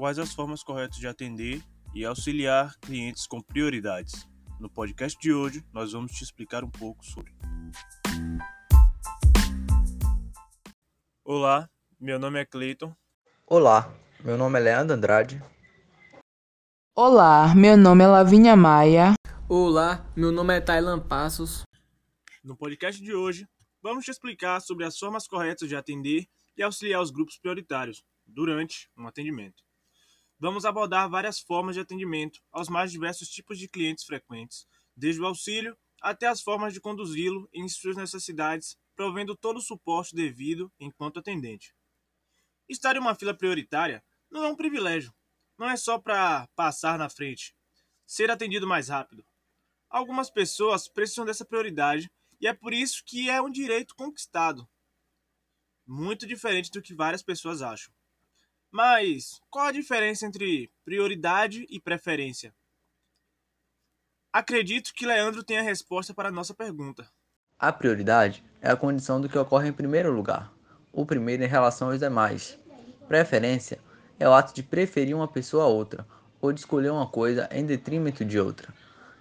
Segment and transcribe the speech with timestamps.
[0.00, 1.62] quais as formas corretas de atender
[1.94, 4.26] e auxiliar clientes com prioridades.
[4.58, 7.34] No podcast de hoje, nós vamos te explicar um pouco sobre.
[11.22, 11.68] Olá,
[12.00, 12.96] meu nome é Cleiton.
[13.46, 13.94] Olá,
[14.24, 15.42] meu nome é Leandro Andrade.
[16.96, 19.12] Olá, meu nome é Lavínia Maia.
[19.50, 21.64] Olá, meu nome é Tailan Passos.
[22.42, 23.46] No podcast de hoje,
[23.82, 26.24] vamos te explicar sobre as formas corretas de atender
[26.56, 29.62] e auxiliar os grupos prioritários durante um atendimento.
[30.40, 35.26] Vamos abordar várias formas de atendimento aos mais diversos tipos de clientes frequentes, desde o
[35.26, 41.18] auxílio até as formas de conduzi-lo em suas necessidades, provendo todo o suporte devido enquanto
[41.18, 41.74] atendente.
[42.66, 45.12] Estar em uma fila prioritária não é um privilégio,
[45.58, 47.54] não é só para passar na frente,
[48.06, 49.22] ser atendido mais rápido.
[49.90, 54.66] Algumas pessoas precisam dessa prioridade e é por isso que é um direito conquistado.
[55.86, 57.92] Muito diferente do que várias pessoas acham.
[58.72, 62.54] Mas qual a diferença entre prioridade e preferência?
[64.32, 67.10] Acredito que Leandro tem a resposta para a nossa pergunta.
[67.58, 70.52] A prioridade é a condição do que ocorre em primeiro lugar,
[70.92, 72.56] o primeiro em relação aos demais.
[73.08, 73.80] Preferência
[74.20, 76.06] é o ato de preferir uma pessoa a outra,
[76.40, 78.72] ou de escolher uma coisa em detrimento de outra.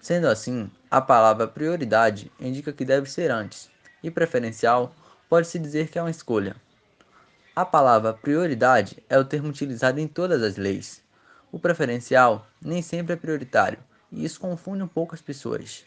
[0.00, 3.70] Sendo assim, a palavra prioridade indica que deve ser antes,
[4.02, 4.92] e preferencial
[5.28, 6.56] pode-se dizer que é uma escolha.
[7.58, 11.02] A palavra prioridade é o termo utilizado em todas as leis.
[11.50, 13.78] O preferencial nem sempre é prioritário,
[14.12, 15.82] e isso confunde um pouco as pessoas.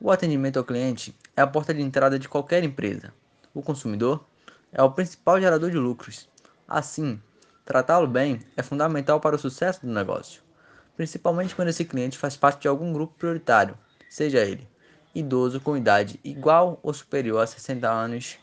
[0.00, 3.12] O atendimento ao cliente é a porta de entrada de qualquer empresa.
[3.52, 4.26] O consumidor
[4.72, 6.26] é o principal gerador de lucros.
[6.66, 7.20] Assim,
[7.66, 10.40] tratá-lo bem é fundamental para o sucesso do negócio,
[10.96, 13.76] principalmente quando esse cliente faz parte de algum grupo prioritário,
[14.08, 14.66] seja ele
[15.14, 18.38] idoso com idade igual ou superior a 60 anos,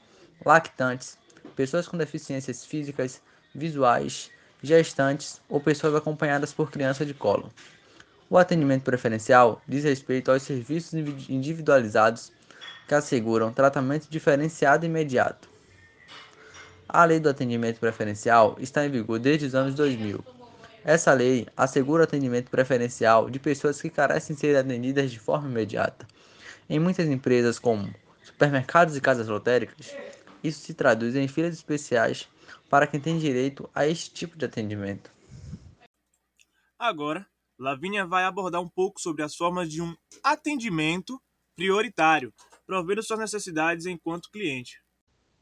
[0.46, 1.18] lactantes,
[1.58, 3.20] pessoas com deficiências físicas,
[3.54, 4.30] visuais,
[4.62, 7.52] gestantes ou pessoas acompanhadas por criança de colo.
[8.30, 10.94] O atendimento preferencial diz respeito aos serviços
[11.28, 12.32] individualizados
[12.88, 15.50] que asseguram tratamento diferenciado e imediato.
[16.88, 20.24] A lei do atendimento preferencial está em vigor desde os anos 2000.
[20.86, 25.50] Essa lei assegura o atendimento preferencial de pessoas que carecem de ser atendidas de forma
[25.50, 26.08] imediata.
[26.70, 27.94] Em muitas empresas, como
[28.24, 29.94] supermercados e casas lotéricas,
[30.44, 32.28] isso se traduz em filas especiais
[32.70, 35.12] para quem tem direito a este tipo de atendimento.
[36.78, 37.28] Agora,
[37.58, 41.20] Lavínia vai abordar um pouco sobre as formas de um atendimento
[41.56, 42.32] prioritário,
[42.66, 44.80] provendo suas necessidades enquanto cliente.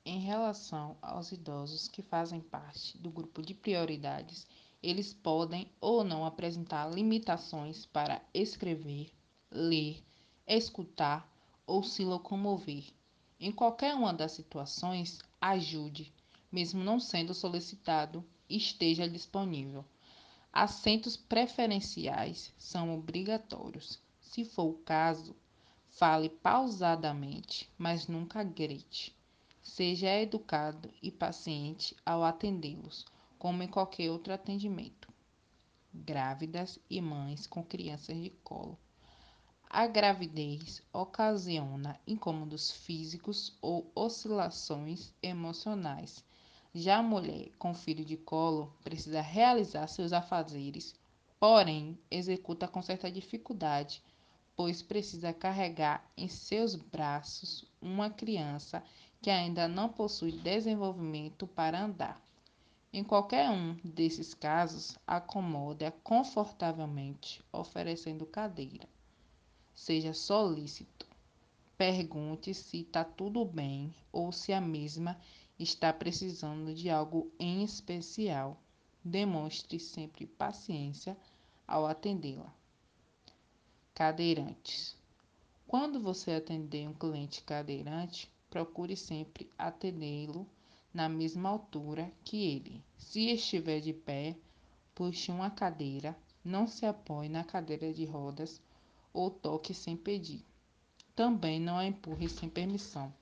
[0.06, 4.48] Em relação aos idosos que fazem parte do grupo de prioridades,
[4.82, 9.10] eles podem ou não apresentar limitações para escrever,
[9.52, 10.02] ler,
[10.48, 11.28] escutar
[11.66, 12.86] ou se locomover.
[13.40, 16.13] Em qualquer uma das situações, ajude,
[16.50, 19.84] mesmo não sendo solicitado, esteja disponível.
[20.53, 24.00] Assentos preferenciais são obrigatórios.
[24.22, 25.35] Se for o caso,
[25.90, 29.13] fale pausadamente, mas nunca grite.
[29.62, 33.06] Seja educado e paciente ao atendê-los,
[33.38, 35.12] como em qualquer outro atendimento.
[35.94, 38.79] Grávidas e mães com crianças de colo.
[39.78, 46.24] A gravidez ocasiona incômodos físicos ou oscilações emocionais.
[46.74, 50.96] Já a mulher com filho de colo precisa realizar seus afazeres,
[51.38, 54.02] porém executa com certa dificuldade,
[54.56, 58.81] pois precisa carregar em seus braços uma criança
[59.22, 62.22] que ainda não possui desenvolvimento para andar.
[62.94, 68.95] Em qualquer um desses casos, acomode-a confortavelmente, oferecendo cadeira.
[69.75, 71.06] Seja solícito.
[71.78, 75.19] Pergunte se está tudo bem ou se a mesma
[75.59, 78.58] está precisando de algo em especial.
[79.03, 81.18] Demonstre sempre paciência
[81.68, 82.52] ao atendê-la.
[83.94, 84.96] Cadeirantes.
[85.68, 90.47] Quando você atender um cliente cadeirante, procure sempre atendê-lo
[90.94, 92.82] na mesma altura que ele.
[92.97, 94.38] Se estiver de pé,
[94.96, 98.61] puxe uma cadeira, não se apoie na cadeira de rodas
[99.16, 100.44] ou toque sem pedir.
[101.16, 103.14] Também não a empurre sem permissão.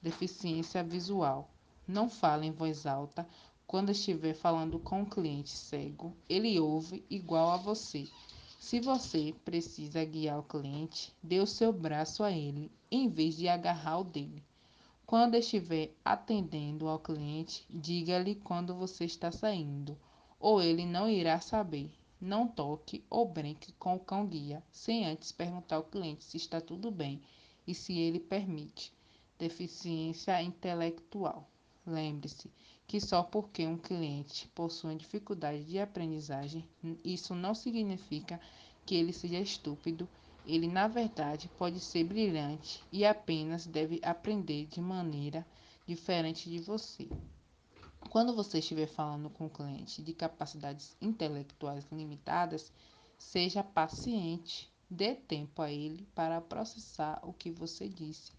[0.00, 1.50] Deficiência visual.
[1.86, 3.28] Não fale em voz alta
[3.66, 6.16] quando estiver falando com um cliente cego.
[6.28, 8.08] Ele ouve igual a você.
[8.60, 13.48] Se você precisa guiar o cliente, dê o seu braço a ele em vez de
[13.48, 14.44] agarrar o dele.
[15.04, 19.98] Quando estiver atendendo ao cliente, diga-lhe quando você está saindo,
[20.38, 21.90] ou ele não irá saber.
[22.24, 26.88] Não toque ou brinque com o cão-guia, sem antes perguntar ao cliente se está tudo
[26.88, 27.20] bem
[27.66, 28.92] e se ele permite.
[29.36, 31.50] Deficiência intelectual.
[31.84, 32.48] Lembre-se
[32.86, 36.64] que só porque um cliente possui dificuldade de aprendizagem,
[37.04, 38.40] isso não significa
[38.86, 40.08] que ele seja estúpido.
[40.46, 45.44] Ele, na verdade, pode ser brilhante e apenas deve aprender de maneira
[45.88, 47.08] diferente de você.
[48.10, 52.72] Quando você estiver falando com o cliente de capacidades intelectuais limitadas,
[53.18, 58.32] seja paciente, dê tempo a ele para processar o que você disse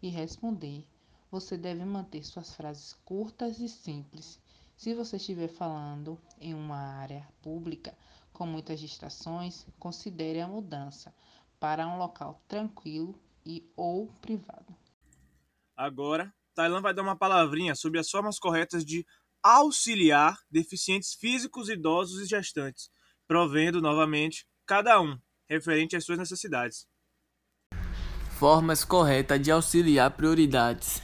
[0.00, 0.86] e responder.
[1.30, 4.38] Você deve manter suas frases curtas e simples.
[4.76, 7.96] Se você estiver falando em uma área pública
[8.32, 11.12] com muitas distrações, considere a mudança
[11.58, 14.76] para um local tranquilo e ou privado.
[15.74, 19.06] Agora, Tailan vai dar uma palavrinha sobre as formas corretas de
[19.42, 22.88] auxiliar deficientes físicos, idosos e gestantes,
[23.28, 25.18] provendo novamente cada um
[25.48, 26.86] referente às suas necessidades.
[28.38, 31.02] Formas corretas de auxiliar prioridades.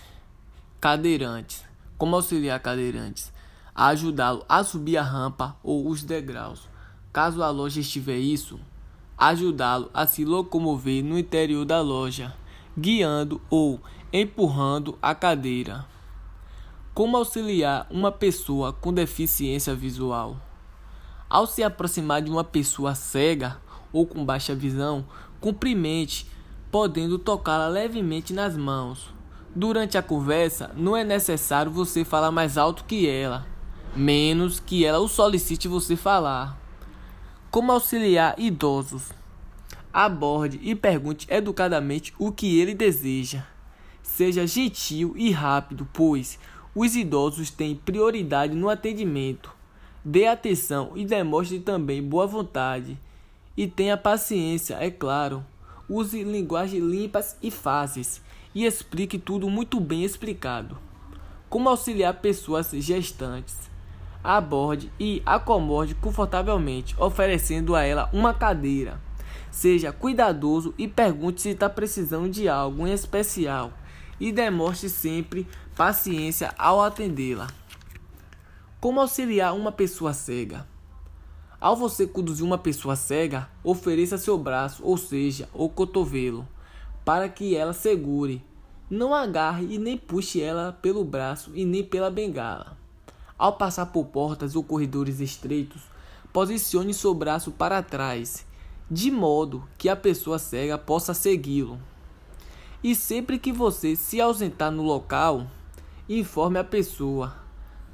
[0.81, 1.63] Cadeirantes.
[1.99, 3.31] Como auxiliar cadeirantes?
[3.75, 6.69] Ajudá-lo a subir a rampa ou os degraus.
[7.13, 8.59] Caso a loja estiver isso,
[9.19, 12.35] ajudá-lo a se locomover no interior da loja,
[12.77, 13.81] guiando ou
[14.13, 15.87] empurrando a cadeira.
[16.93, 20.37] Como auxiliar uma pessoa com deficiência visual?
[21.31, 23.57] Ao se aproximar de uma pessoa cega
[23.91, 25.07] ou com baixa visão,
[25.41, 26.27] cumprimente
[26.71, 29.09] podendo tocá-la levemente nas mãos.
[29.55, 33.47] Durante a conversa, não é necessário você falar mais alto que ela,
[33.97, 36.59] menos que ela o solicite você falar.
[37.51, 39.11] Como auxiliar idosos?
[39.91, 43.52] Aborde e pergunte educadamente o que ele deseja.
[44.03, 46.39] Seja gentil e rápido, pois
[46.75, 49.55] os idosos têm prioridade no atendimento.
[50.05, 52.99] Dê atenção e demonstre também boa vontade.
[53.57, 55.45] E tenha paciência, é claro.
[55.89, 58.21] Use linguagem limpas e fáceis
[58.55, 60.79] e explique tudo muito bem explicado.
[61.49, 63.71] Como auxiliar pessoas gestantes?
[64.25, 69.01] Aborde e acomode confortavelmente, oferecendo a ela uma cadeira.
[69.51, 73.73] Seja cuidadoso e pergunte se está precisando de algo em especial
[74.23, 77.49] e demonstre sempre paciência ao atendê-la.
[78.81, 80.65] Como auxiliar uma pessoa cega?
[81.61, 86.47] Ao você conduzir uma pessoa cega, ofereça seu braço, ou seja, o cotovelo,
[87.05, 88.45] para que ela segure.
[88.89, 92.77] Não agarre e nem puxe ela pelo braço e nem pela bengala.
[93.37, 95.83] Ao passar por portas ou corredores estreitos,
[96.33, 98.47] posicione seu braço para trás,
[98.89, 101.81] de modo que a pessoa cega possa segui-lo.
[102.83, 105.47] E sempre que você se ausentar no local,
[106.09, 107.37] informe a pessoa.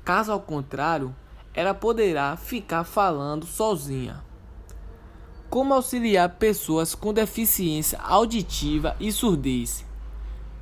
[0.02, 1.14] Caso ao contrário,
[1.52, 4.24] ela poderá ficar falando sozinha.
[5.50, 9.84] Como auxiliar pessoas com deficiência auditiva e surdez?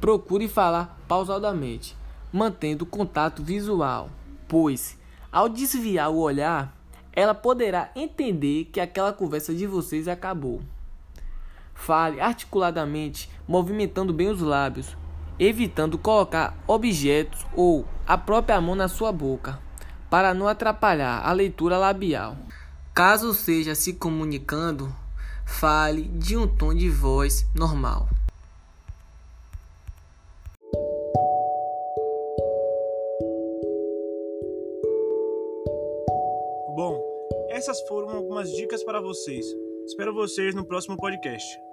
[0.00, 1.96] Procure falar pausadamente,
[2.32, 4.10] mantendo contato visual,
[4.48, 4.98] pois,
[5.30, 6.76] ao desviar o olhar,
[7.12, 10.60] ela poderá entender que aquela conversa de vocês acabou.
[11.76, 14.96] Fale articuladamente, movimentando bem os lábios,
[15.38, 19.60] evitando colocar objetos ou a própria mão na sua boca
[20.10, 22.36] para não atrapalhar a leitura labial.
[22.94, 24.92] Caso seja se comunicando,
[25.44, 28.08] fale de um tom de voz normal.
[36.74, 37.00] Bom,
[37.50, 39.46] essas foram algumas dicas para vocês.
[39.86, 41.65] Espero vocês no próximo podcast.